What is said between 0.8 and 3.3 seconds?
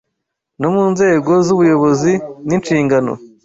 nzego z’ubuyobozi n’inshingano